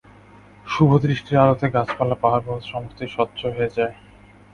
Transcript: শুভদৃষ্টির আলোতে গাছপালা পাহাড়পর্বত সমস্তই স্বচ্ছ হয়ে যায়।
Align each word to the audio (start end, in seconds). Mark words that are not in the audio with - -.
শুভদৃষ্টির 0.65 1.37
আলোতে 1.37 1.67
গাছপালা 1.69 2.15
পাহাড়পর্বত 2.15 2.63
সমস্তই 2.65 3.07
স্বচ্ছ 3.07 3.39
হয়ে 3.47 3.73
যায়। 3.77 3.93